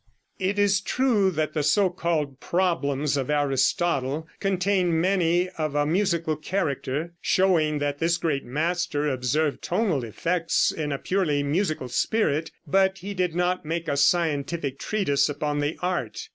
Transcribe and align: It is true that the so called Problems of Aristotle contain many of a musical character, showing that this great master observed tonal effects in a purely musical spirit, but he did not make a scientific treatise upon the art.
It 0.39 0.57
is 0.57 0.81
true 0.81 1.29
that 1.29 1.53
the 1.53 1.61
so 1.61 1.91
called 1.91 2.39
Problems 2.39 3.17
of 3.17 3.29
Aristotle 3.29 4.27
contain 4.39 4.99
many 4.99 5.47
of 5.59 5.75
a 5.75 5.85
musical 5.85 6.35
character, 6.35 7.13
showing 7.21 7.77
that 7.77 7.99
this 7.99 8.17
great 8.17 8.43
master 8.43 9.07
observed 9.07 9.61
tonal 9.61 10.03
effects 10.03 10.71
in 10.71 10.91
a 10.91 10.97
purely 10.97 11.43
musical 11.43 11.87
spirit, 11.87 12.49
but 12.65 12.97
he 12.97 13.13
did 13.13 13.35
not 13.35 13.63
make 13.63 13.87
a 13.87 13.95
scientific 13.95 14.79
treatise 14.79 15.29
upon 15.29 15.59
the 15.59 15.77
art. 15.83 16.29